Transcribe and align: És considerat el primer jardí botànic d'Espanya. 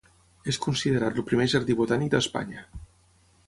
És 0.53 0.57
considerat 0.63 1.21
el 1.21 1.27
primer 1.33 1.47
jardí 1.53 1.77
botànic 1.83 2.13
d'Espanya. 2.17 2.67